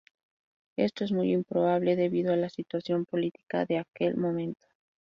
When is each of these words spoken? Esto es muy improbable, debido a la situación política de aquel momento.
Esto 0.77 1.03
es 1.03 1.11
muy 1.11 1.31
improbable, 1.31 1.95
debido 1.95 2.33
a 2.33 2.35
la 2.35 2.49
situación 2.49 3.05
política 3.05 3.65
de 3.67 3.77
aquel 3.77 4.17
momento. 4.17 4.65